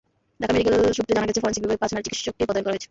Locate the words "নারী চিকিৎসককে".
1.93-2.47